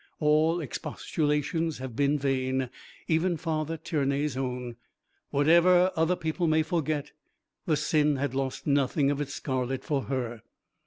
[0.19, 2.71] All expostulations have been vain,
[3.07, 4.77] even Father Tiernay's own.
[5.29, 7.11] Whatever other people may forget,
[7.67, 10.41] the sin has lost nothing of its scarlet for her.